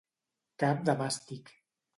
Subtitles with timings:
[0.63, 1.57] Cap de màstic.